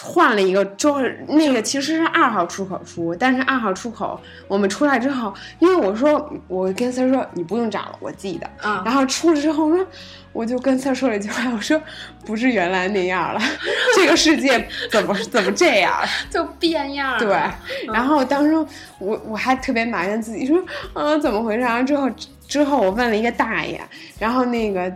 [0.02, 8.50] 换了一个，就是那个其实是二号出口出，但是二号出口我们出来之后，因为我说我跟三儿说你不用找了，我记得。
[8.64, 9.86] 嗯然后出了之后说，
[10.32, 11.80] 我就跟三儿说了一句话，我说
[12.26, 13.42] 不是原来那样了，
[13.96, 15.94] 这个世界怎么怎么这样？
[16.30, 17.60] 就变样了对了。，
[17.94, 18.56] 然后当时
[19.00, 20.58] 我我还特别埋怨自己说，
[20.94, 21.62] 嗯怎么回事？
[21.62, 22.10] 然后之后
[22.48, 23.82] 之后我问了一个大爷，
[24.18, 24.92] 然后那个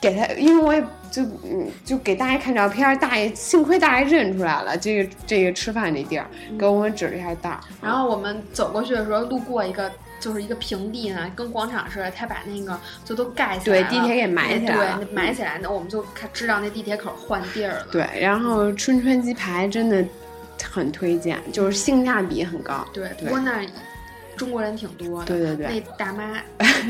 [0.00, 0.84] 给他，因为我也
[1.18, 6.26] 就嗯就给大爷看照片儿，大爷幸亏大爷认出来了这个这个吃饭这地儿，
[6.56, 7.58] 给我们指了一下道儿。
[7.82, 17.86] 然后我们走过去的时候，路过一个就是一个平地呢，跟广场似的，他把那个就都盖起来了，对地铁给埋起来了对，那埋起来，那我们就看知道那地铁口换地儿了。
[17.90, 20.04] 对，然后春川鸡排真的
[20.62, 22.86] 很推荐，就是性价比很高。
[22.92, 23.66] 对，不对过那儿
[24.38, 25.26] 中国人挺多的。
[25.26, 26.40] 对对对那大妈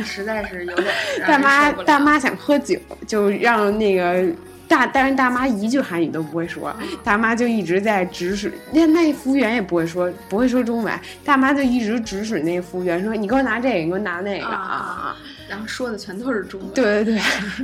[0.04, 0.87] 实在是有点
[1.18, 4.24] 让大妈大妈想喝酒，就让那个
[4.68, 15.16] 大，但是大妈一句韩语都不会说，大妈就一直在指使，那那服务员也不会说不会说中文，大妈就一直指使那个服务员说：“你给我拿这个，你给我拿那个啊啊啊！”
[15.48, 16.68] 然后说的全都是中文。
[16.74, 17.22] 对对对，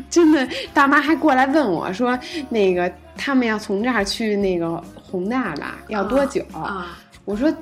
[0.08, 2.18] 真的，大妈还过来问我说
[2.48, 7.54] ：“那个他们要从这儿去那个宏大吧，要多久？”啊，我说：“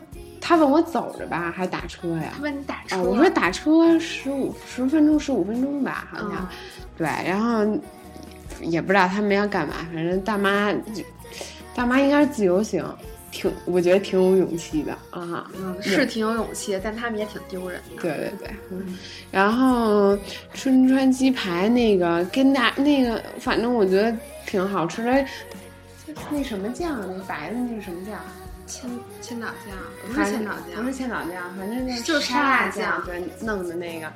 [0.44, 6.46] 他问我走着吧，还是打车呀？”他问你打车，啊，我说打车十五十分钟十五分钟吧，好像，嗯
[6.98, 7.64] 对，然后
[8.60, 11.02] 也不知道他们要干嘛，反正大妈就
[11.74, 12.84] 大妈应该是自由行，
[13.30, 18.02] 挺我觉得挺有勇气的啊，嗯是挺有勇气的，但他们也挺丢人的。
[18.02, 18.98] 对对对，嗯，
[19.30, 20.18] 然后
[20.52, 25.24] 春川鸡排那个跟大那个，反正我觉得挺好吃的，
[26.30, 28.18] 那什么酱，那白的那是什么酱？
[28.72, 34.10] 千千岛酱不是千岛酱，不是千岛酱，反正就是沙拉酱对，弄的那个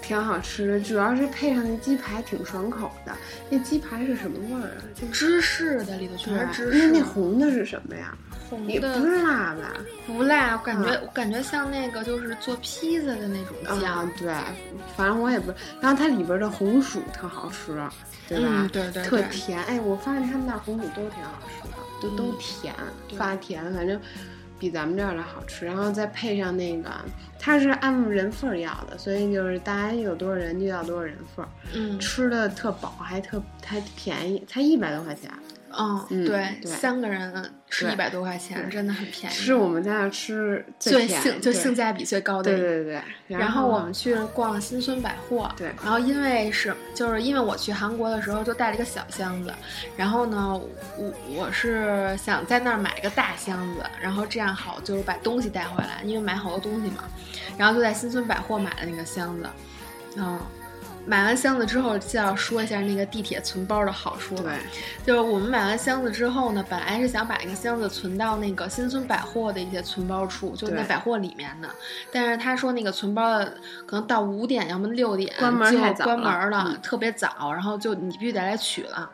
[0.00, 3.12] 挺好吃的，主要是配上那鸡排挺爽口的。
[3.50, 4.82] 那鸡排是什么味儿啊？
[4.94, 6.88] 就芝士的里头全是芝士。
[6.88, 8.16] 那那红的是什么呀？
[8.48, 9.72] 红的不是辣吧？
[10.06, 13.98] 不辣，我感觉、啊我感觉像那个就是做披萨的那种酱。
[13.98, 14.34] 啊，对，
[14.96, 15.52] 反正我也不。
[15.80, 17.72] 然后它里边的红薯特好吃，
[18.28, 18.48] 对吧？
[18.50, 19.62] 嗯对对对特甜。
[19.64, 22.74] 哎，我发现他们那儿红薯都挺好吃的，都、都嗯甜，
[23.08, 24.00] 对发甜，反正
[24.58, 25.66] 比咱们这儿的好吃。
[25.66, 26.90] 然后再配上那个，
[27.38, 35.30] 它是按人份儿要的，所以就是大家有多少人就要多少人份儿，嗯，吃的特饱，还特还便宜，才一百多块钱。
[35.76, 39.34] 嗯，嗯对，三个人吃一百多块钱，真的很便宜。
[39.34, 42.84] 是我们在那儿吃最性就对性价比最高的对对
[43.28, 49.52] 对，然后我们去逛新村百货，对然后因为是就是因为我去韩国的时候就带了一个小箱子，
[49.96, 50.60] 然后呢，
[50.96, 57.04] 我我是想在那儿买一个大箱子，然后这样好就是把东西带回来，因为买好多东西嘛，
[57.56, 59.48] 然后就在新村百货买了那个箱子，
[60.16, 60.38] 嗯。
[61.06, 64.42] 买完箱子之后，就要说一下那个地铁存包的好处了。
[64.42, 64.52] 对，
[65.04, 71.68] 就是我们买完箱子之后呢，本来是想把那个箱子存到那个新村百货的一些存包处，就那百货里面的。
[72.12, 73.54] 但是他说那个存包的
[73.86, 79.10] 可能到五点，要么六点关门就太早了关门了，嗯特别早，然后就你必须得来取了。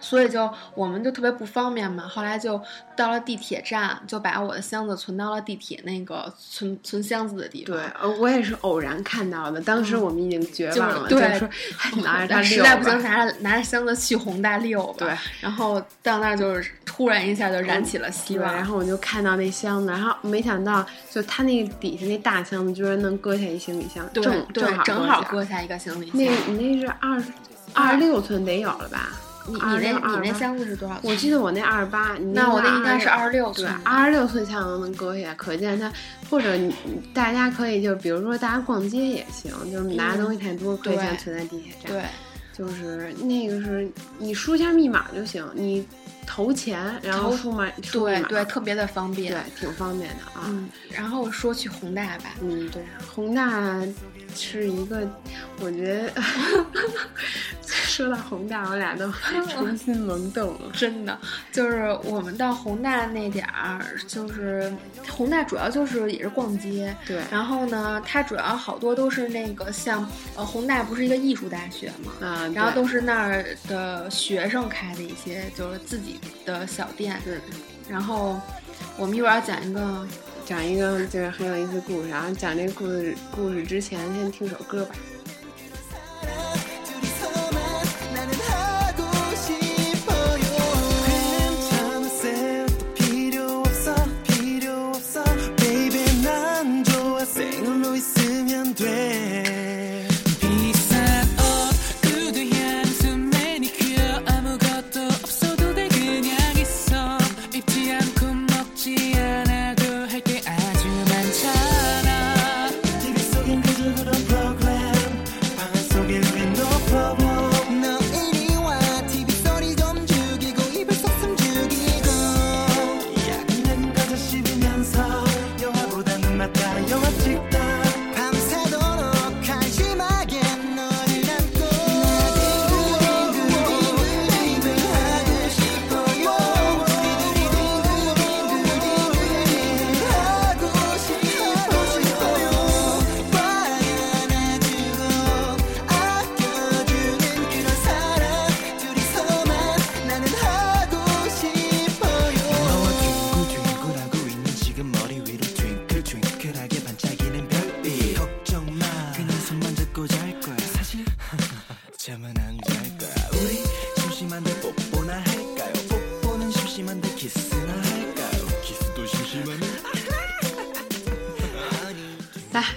[0.00, 2.60] 所以就我们就特别不方便嘛，后来就
[2.94, 7.78] 到了地铁站，就把我的箱子存到了地铁那个存存箱子的地方。
[8.20, 14.94] 我也是偶然看到的，当时我们已经绝就是望了，对就说拿着它实在不行，拿着拿着箱子去宏大溜吧。
[14.98, 18.54] 对，然后到那儿就是突然一下就燃起了希对，望。
[18.54, 25.20] 然后我就看到那箱子，然后没想到，就它那底下那大箱子居然能搁下一行李箱，对正正好搁下。
[25.22, 26.16] 搁下一个行李箱。
[26.16, 27.22] 那你那是二
[27.72, 29.08] 二十六寸得有了吧？
[29.46, 30.98] 你你那你那28箱子是多少？
[31.02, 35.92] 我记得我那二十八，你那我那那应该是26 26对寸，二十六寸箱子能搁下，可见它
[36.30, 36.56] 或者
[37.12, 41.92] 大家可以就比如说大家逛街也行，就是拿东西太多，可以先存在地铁站。
[41.92, 42.02] 对，
[42.56, 45.86] 就是那个是你输一下密码就行，你
[46.26, 49.30] 投钱然后投输码输密码对对，特别的方便。
[49.30, 50.46] 对，挺方便的啊。
[50.48, 52.82] 嗯，然后说去宏大吧，嗯，对，
[53.14, 53.78] 宏大
[54.34, 55.08] 是一个，
[55.60, 56.12] 我觉得
[57.62, 59.10] 说到宏大，我俩都
[59.48, 60.70] 重新萌动了。
[60.72, 61.18] 真的
[61.52, 64.72] 就是我们到宏大那点儿，就是
[65.08, 66.94] 宏大主要就是也是逛街。
[67.06, 77.20] 对，然后呢，它主要好多都是那个像呃宏大不是一个艺术大学嘛，啊，然后都是那儿的学生开的一些就是自己的小店。
[77.24, 77.38] 对
[77.88, 78.40] 然后
[78.96, 80.06] 我们一会儿要讲一个，
[80.46, 84.94] 讲一个就是很有意思的故事，然后讲这个故事故事之前，先听首歌吧。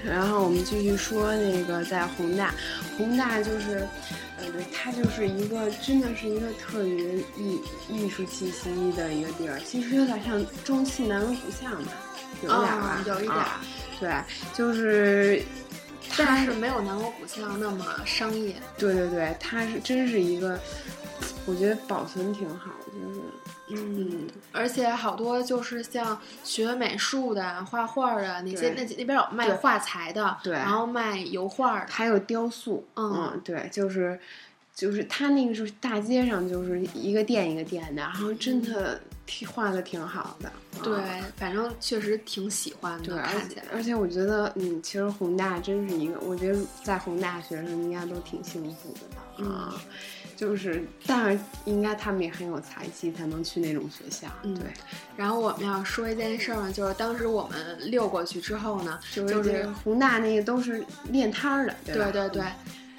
[0.06, 2.54] 然后我们继续说那个在宏大，
[2.98, 3.88] 宏大就是，
[4.40, 11.92] 呃，对，它就是一个真的是一个特别艺艺术气息的一个地儿，其实有点像中戏南锣鼓巷吧，
[12.42, 13.40] 有点儿吧，啊有一点儿。
[13.40, 13.62] 啊
[14.00, 14.12] 对，
[14.54, 15.42] 就是
[16.16, 18.56] 但是没有南锣鼓巷那么商业。
[18.78, 20.60] 对对对，它是真是一个，
[21.48, 23.22] 我觉得保存挺好，就是
[23.70, 34.20] 嗯，而且好多就是像学美术的、画画的那些，那那边有卖对画材的，对然后卖油画的，还有雕塑，嗯对，就是
[34.76, 40.94] 就是他那个是大街上就是一个店一个店的，然后真的挺画的挺好的，啊对，
[41.38, 43.62] 反正确实挺喜欢对，的，而看起来。
[43.64, 49.74] 且而且我觉得，嗯，其实宏大真是一个，我觉得在宏大学生应该都挺幸福的吧，嗯啊，
[50.38, 54.66] 就是，但是应该他们也很有才气，才能去那种学校，嗯对，
[55.18, 62.12] 然后我们要说一件事儿呢，就是当时我们溜过去之后呢，就是就这个宏大那个都是练摊儿的，对吧？
[62.12, 62.42] 对对对，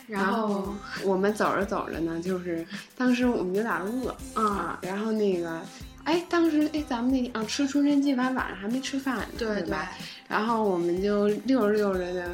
[0.08, 0.74] 然然后后
[1.04, 5.60] 我们走着走着呢，就是当时我们有点饿嗯，啊，然后那个，
[6.04, 9.92] 哎，当时哎，咱们那天啊吃春春鸡，反正晚上还没吃饭呢，对对吧？
[10.26, 12.28] 然后我们就溜着溜着的，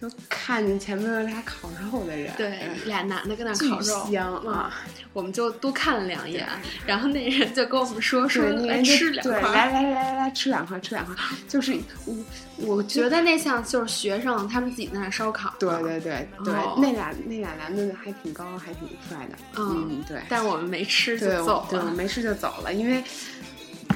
[0.00, 4.72] 就看见前面有俩烤肉的人，对，嗯俩男的跟那烤肉，嗯香啊！
[5.12, 6.48] 我们就多看了两眼，
[6.86, 11.14] 然后那人就跟我们说说对，那来吃两块来来来来来吃两块，吃两块，
[11.46, 12.16] 就是我
[12.58, 23.02] 我觉觉得那像就是学生他们自己在那烧烤，对对对对，哦那俩那俩男的还挺高，还挺帅的，嗯嗯，对，但我们没吃就走了对，我了，没吃就走了，因为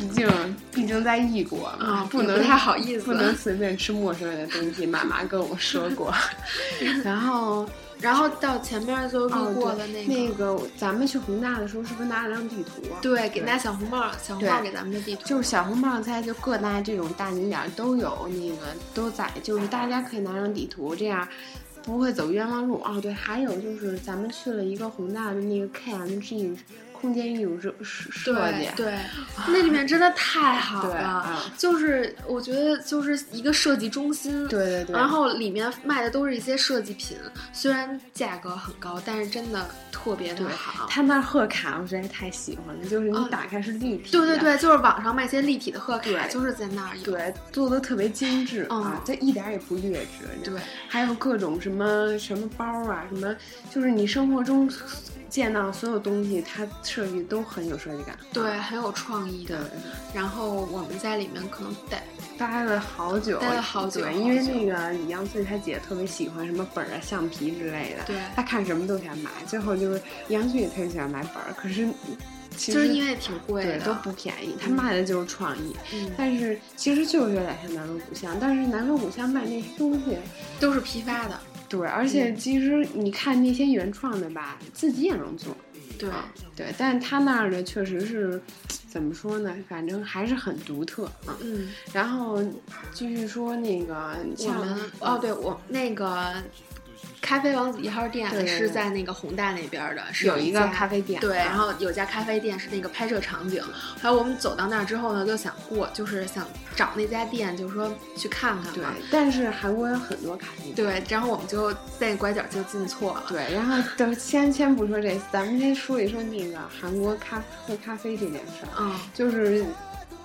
[0.08, 6.12] 毕竟毕竟在异国嘛，啊，不能不太好意思，不能随便吃陌生人的东西，妈妈跟我说过。
[7.02, 7.68] 然后
[8.00, 12.98] 然后到前面就哦路过的对那那个，咱们去宏大的时候是不是拿了张地图啊？
[13.00, 18.56] 对，给拿小红帽，小红帽给咱们的地图，就是小红帽在就各大这种大景点儿都有那个
[18.92, 21.26] 都在，就是大家可以拿张地图，这样
[21.82, 22.80] 不会走冤枉路。
[22.84, 26.56] 哦，对，还有就是咱们去了一个宏大的那个 KMG
[27.04, 28.98] 空间艺术设设设计对，对，
[29.48, 37.14] 那里面真的太好了，啊就是我觉得就是一个设计中心，对对对，然后里面卖的都是一些设计品，
[37.52, 40.86] 虽然价格很高，但是真的特别的对好。
[40.88, 46.96] 他那儿贺卡我实在太喜欢了，就是你嗯打开是立体的，对对对，就是网上卖些立体的贺卡，对就是在那儿。
[47.04, 50.26] 对，做的特别精致、嗯啊，这一点儿也不劣质。
[50.42, 53.36] 对，还有各种什么什么包啊，什么
[53.70, 54.70] 就是你生活中
[55.34, 58.16] 见到所有东西，它设计都很有设计感。
[58.32, 59.70] 对，很有创意对的。，
[60.14, 62.04] 然后我们在里面可能待
[62.38, 69.30] 待了好久，待了好久因为那个李阳翠他姐特别喜欢什么本儿啊、橡皮之类的，对他看什么都想买。
[69.44, 71.88] 最后就是李阳翠也特别喜欢买本儿，可是
[72.56, 75.74] 其实就是因为挺贵的，对都不便宜，他卖的就是创意。
[75.92, 80.16] 嗯，但是其实就是有点像南锣鼓巷，但是南锣鼓巷卖那些东西，
[80.60, 81.36] 都是批发的。
[81.76, 85.56] 对，而且其实你看那些原创的吧，自己也能做，
[85.98, 86.08] 对，
[86.54, 88.40] 对，但是他那儿的确实是
[88.88, 89.54] 怎么说呢？
[89.68, 91.36] 反正还是很独特啊。
[91.40, 92.42] 嗯，然后
[92.92, 96.32] 继续说那个，我们哦，对我那个
[97.20, 103.62] 咖啡王子一号店是在那个宏大那边儿的，是有一个咖啡店对，啊然后有家咖啡店是那个拍摄场景。
[104.00, 110.74] 还有我们走到那儿之后呢，就想过，就是想找那家店，就是说去看看对嘛。，但是韩国有很多咖啡店。
[110.74, 113.24] 对，然后我们就在拐角就进错了。
[113.28, 118.68] 对，然后等先先不说这，咱们先说一说那个韩国咖喝咖啡这件事儿。
[118.78, 119.64] 嗯，就是，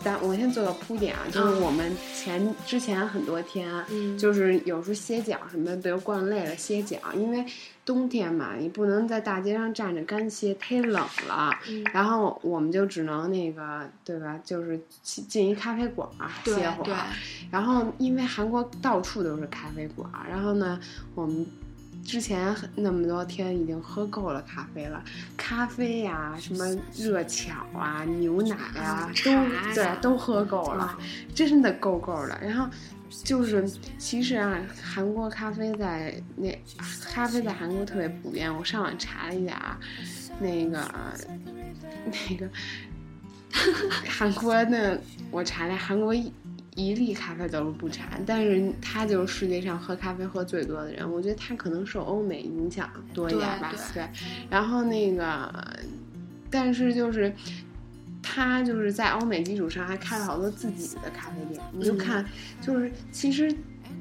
[0.01, 7.45] 咱我先做个铺垫啊，就是嗯我们前之前很多天，嗯就是有时候歇脚什么的，比如逛累了歇脚，因为
[7.85, 11.51] 冬天嘛，你不能在大街上站着干歇，忒冷了。
[11.69, 14.39] 嗯然后我们就只能那个，对吧？
[14.43, 17.07] 就是进进一咖啡馆儿歇会儿。
[17.51, 20.79] 然后因为韩国到处都是咖啡馆儿，然后呢，
[21.15, 21.45] 我们
[22.03, 25.03] 之前那么多天已经喝够了咖啡了，
[25.37, 30.97] 咖啡呀、什么热巧啊、牛奶啊，都对都喝够了，
[31.35, 32.39] 真的够够的。
[32.41, 32.67] 然后
[33.23, 36.57] 就是其实啊，韩国咖啡在那
[37.03, 39.79] 咖啡在韩国特别普遍，我上网查了一下啊，
[40.39, 40.91] 那个
[42.29, 42.49] 那个
[44.07, 44.99] 韩国的，
[45.31, 46.31] 我查了韩国一
[46.79, 51.11] 一粒咖啡豆不产，但是他就是世界上喝咖啡喝最多的人。
[51.11, 53.73] 我觉得他可能受欧美影响多一点吧。
[53.93, 54.09] 对对，
[54.49, 55.53] 然后那个，
[56.49, 57.33] 但是就是。
[58.21, 62.23] 他就是在欧美基础上还开了好多自己的咖啡店，你就嗯看，
[62.61, 63.51] 就是其实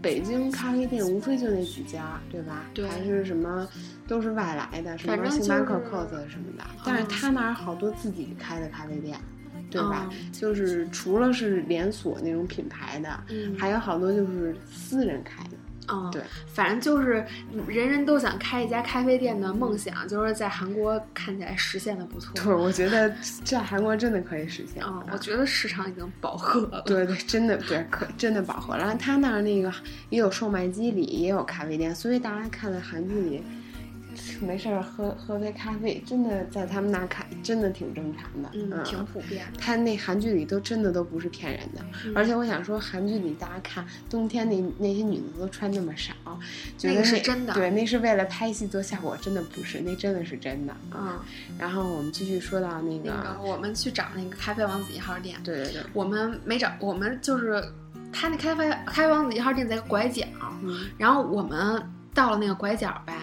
[0.03, 2.65] 北京咖啡店无非就那几家，对吧？
[2.75, 3.67] 对还是什么
[4.09, 6.65] 都是外来的，什么星巴克、就是 COS 什么的。
[6.85, 9.17] 但是他那儿好多自己开的咖啡店，
[9.71, 10.09] 对吧？
[10.11, 15.51] 嗯就是除了是连锁那种品牌的，嗯，还有好多就是私人开的。
[15.91, 17.25] 嗯，对，反正就是
[17.67, 22.31] 人人都想开一家咖啡店的梦想，就是在韩国看起来实现的不错。
[22.35, 23.11] 对，我觉得
[23.43, 24.83] 在韩国真的可以实现。
[24.87, 26.83] 嗯，我觉得市场已经饱和了。
[26.85, 28.81] 对对，真的对，可真的饱和了。
[28.81, 29.73] 然后他那儿那个
[30.11, 33.43] 也有售卖机里，也有咖啡店，所以大家看的韩剧里，
[34.41, 38.51] 没事儿喝喝杯咖啡，真的在他们那儿看，真的挺正常的。
[38.55, 39.59] 嗯，挺普遍的。
[39.59, 46.13] 他那韩剧里都真的都不是骗人的，嗯而且我想说，韩剧里大家看冬天那那些女的都穿那么少，
[46.77, 50.75] 觉得那个是真的对，那是为了拍戏做效果，真的不是，那真的是真的。
[50.95, 51.19] 嗯，
[51.59, 57.63] 然后我们继续说到那个，那个我们去找那个咖啡王子一号店，对对对，我们没找，我们就是
[58.13, 60.25] 他那咖啡咖啡王子一号店在拐角，
[60.63, 61.83] 嗯然后我们
[62.15, 63.15] 到了那个拐角呗，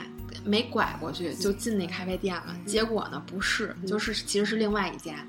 [0.45, 2.55] 没拐过去就进那咖啡店了。
[2.65, 5.25] 结果呢，不是，就是其实是另外一家。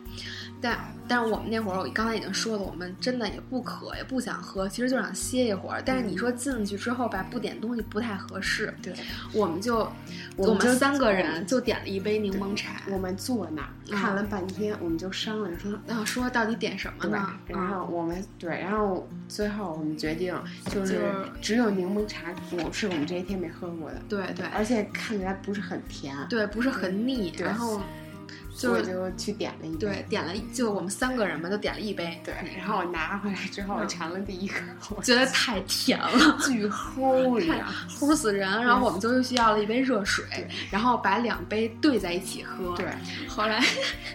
[0.60, 5.82] 但但是我们那会儿，我刚才已经说了，我们真的也不渴，也不想喝，其实就想歇一会儿。
[5.84, 8.92] 但是你说进去之后吧，不点东西不太合适，对，
[9.32, 9.78] 我们就
[10.36, 20.34] 我我们就三个人就点了一杯柠檬茶，我们坐那儿看了半天，我们就商量说，然后说到底点什么对呢？，然后我们对，然后最后我们决定
[20.66, 27.80] 就就是是只有柠檬茶，我是我们这一天没喝过的，对对而且看起来不是很甜，对，不是很腻，然后
[28.56, 36.08] 就是我就去点了一杯对，点了就我们三个人嘛，就点了一杯，对，然后我拿回来之后，我嗯尝了第一口， 我觉得太甜了。
[36.46, 37.68] 巨齁呀！
[37.88, 40.24] 齁死人，然后我们就又需要了一杯热水，
[40.70, 42.74] 然后把两杯兑在一起喝。
[42.76, 42.86] 对，
[43.28, 43.62] 后来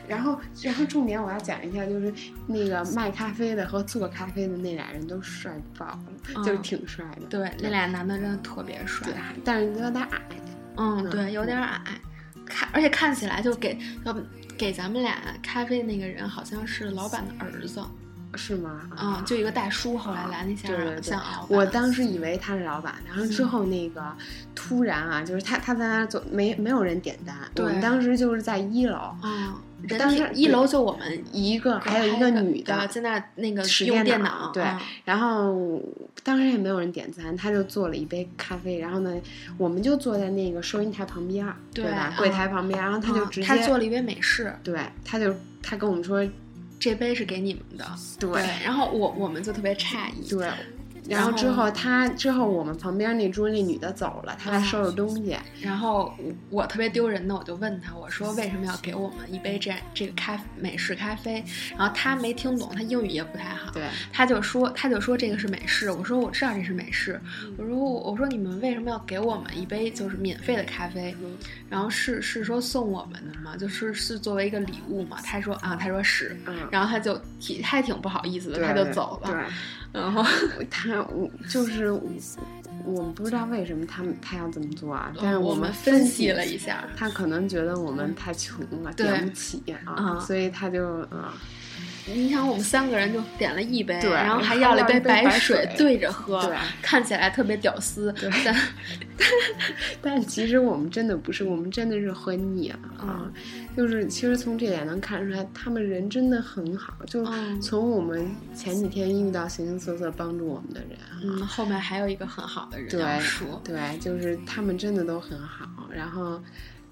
[0.07, 2.13] 然后，然后重点我要讲一下，就是
[2.47, 5.99] 那个卖咖啡的和做咖啡的那俩人都帅爆了，
[6.35, 7.27] 嗯就是挺帅的。
[7.29, 9.13] 对那俩男的真的特别帅对，，
[9.45, 10.21] 但是有点矮。
[10.77, 11.81] 嗯，对，有点矮，
[12.51, 14.15] 看而且看起来就给要
[14.57, 17.81] 给咱们俩咖啡的那个人好像是老板的儿子，
[18.35, 18.89] 是吗？
[19.01, 21.17] 嗯，就一个大叔，后来来那下对对对。
[21.47, 24.01] 我当时以为他是老板，然后之后那个
[24.55, 29.53] 突然啊，就是他他在那儿做，没没有人点单，我们对当时就是在一楼，嗯，
[29.99, 35.81] 当时一楼就我们一个还有一个女的，在那那个使用电脑，对嗯然后
[36.23, 39.13] 当时也没有人点赞，他就做了一杯咖啡，然后呢，
[39.57, 42.13] 我们就坐在那个收银台旁边儿，对对吧？
[42.15, 46.23] 嗯柜台旁边，然后他就嗯直接，他做了一杯美式，对，他就他跟我们说，
[46.81, 47.85] 这杯是给你们的，
[48.19, 48.41] 对。
[48.63, 50.49] 然后我我们就特别诧异，对，
[51.11, 56.13] 然然后后之后他之后我们旁边那桌那女的走了，她来收拾东西，然后
[56.49, 61.43] 我特别丢人的，我就问他，我说为什么要给我们一杯这这个咖美式咖啡？
[61.77, 67.19] 然后他没听懂，他英语也不太好，对，他就说他就说这个是美式，我说我知道这是美式，
[67.57, 71.13] 我说我说你们为什么要给我们一杯就是免费的咖啡？
[71.69, 73.57] 然后是是说送我们的吗？
[73.57, 75.17] 就是是作为一个礼物吗？
[75.23, 80.23] 他说啊，他说是，嗯，然后他就挺他还挺不好意思的，对他就走了，对，然后
[80.69, 91.23] 他我就是我们不知道为什么他们他要这么做啊，但是嗯我们分析析了一下，他可能觉得我们太穷了，对点不起啊，嗯所以他就嗯。
[92.07, 98.11] 你想，我们三个人就点了一杯，对然后还还要了一杯白水水对着喝，对看起来特别屌丝。
[98.13, 98.55] 对但
[100.01, 103.31] 但其实我们真的不是，我们真的是喝腻了啊！
[103.35, 106.93] 嗯就是其实从这点能看出来，他们人真的很好。
[107.05, 113.19] 就嗯从我们前几天遇到形形色色帮助我们的人啊，嗯，后面还有一个很好的人对
[113.63, 115.87] 对，就是他们真的都很好。
[115.91, 116.41] 然后，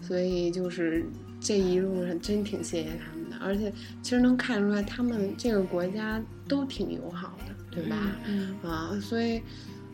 [0.02, 1.06] 所以就是
[1.40, 3.72] 这一路上真挺谢谢他们的，而且
[4.02, 7.96] 其实能看出来，他们这个国家都挺友好的，对吧？
[8.26, 9.42] 嗯，啊，所以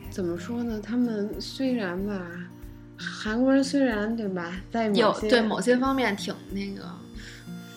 [0.10, 0.80] 怎么说呢？
[0.82, 2.45] 他们虽然吧，
[2.98, 6.84] 韩国人虽然对吧，在某有些对某些方面挺那个，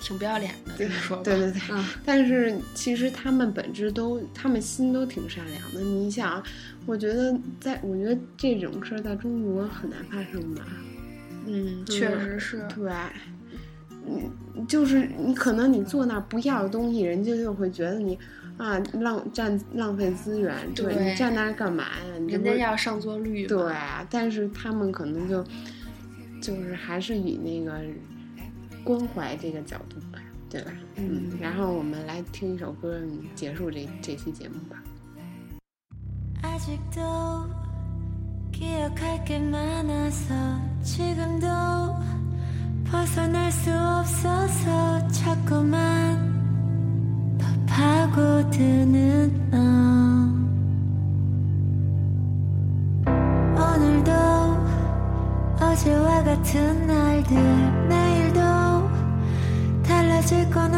[0.01, 1.23] 挺不要脸的，这么说吧。
[1.25, 5.81] 对对对，嗯，但是其实他们本质都，他们心都挺善良的。
[5.81, 6.43] 你想，
[6.87, 10.64] 我觉得在，我觉得这种事儿在中国很难发生吧？
[11.47, 12.66] 嗯，确实是。
[12.75, 12.93] 对，
[14.07, 18.19] 嗯，就是你可能你坐那儿不要的东西，人家就会觉得你
[18.59, 22.19] 啊浪占浪费资源，对对你站那儿干嘛呀？
[22.19, 25.43] 你这人家要上座率嘛，对，但是他们可能就
[26.43, 27.81] 就是还是以那个
[28.85, 30.19] 关怀这个角度吧，
[30.51, 30.73] 对吧？
[30.97, 33.01] 嗯然后我们来听一首歌，
[33.35, 34.83] 结束这这期节目吧。
[47.79, 49.59] 파고드는 너
[53.62, 54.12] 오늘도
[55.61, 57.37] 어제와 같은 날들
[57.89, 58.41] 내일도
[59.85, 60.74] 달라질 건